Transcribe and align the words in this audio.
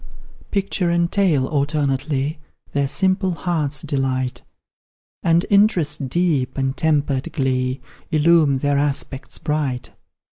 Picture 0.49 0.89
and 0.89 1.11
tale 1.11 1.45
alternately 1.45 2.39
Their 2.71 2.87
simple 2.87 3.35
hearts 3.35 3.83
delight, 3.83 4.41
And 5.21 5.45
interest 5.51 6.09
deep, 6.09 6.57
and 6.57 6.75
tempered 6.75 7.31
glee, 7.31 7.81
Illume 8.09 8.57
their 8.57 8.79
aspects 8.79 9.37
bright. 9.37 9.91